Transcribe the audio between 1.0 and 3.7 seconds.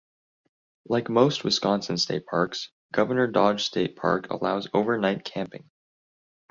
most Wisconsin State Parks, Governor Dodge